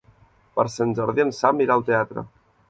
[0.55, 2.25] Per Sant Jordi en Sam irà al teatre.